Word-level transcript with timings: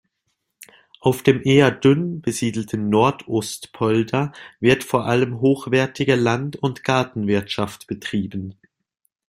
Auf 0.99 1.21
dem 1.21 1.43
eher 1.45 1.69
dünn 1.69 2.23
besiedelten 2.23 2.89
Noordoostpolder 2.89 4.31
wird 4.59 4.83
vor 4.83 5.05
allem 5.05 5.41
hochwertige 5.41 6.15
Land- 6.15 6.55
und 6.55 6.83
Gartenwirtschaft 6.83 7.85
betrieben. 7.85 8.55